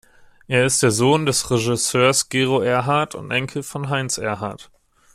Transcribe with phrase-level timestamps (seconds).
[0.47, 4.71] Er ist der Sohn des Regisseurs Gero Erhardt und Enkel von Heinz Erhardt.